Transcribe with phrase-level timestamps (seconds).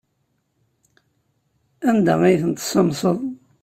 [1.89, 3.17] Anda ay tent-tessamseḍ?